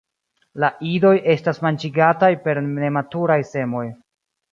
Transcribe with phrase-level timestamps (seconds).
[0.61, 3.83] La idoj estas manĝigataj per nematuraj semoj.